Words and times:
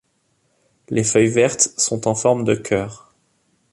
Les 0.89 1.03
feuilles 1.03 1.27
vertes 1.29 1.75
sont 1.77 2.07
en 2.07 2.15
forme 2.15 2.43
de 2.43 2.55
cœur. 2.55 3.13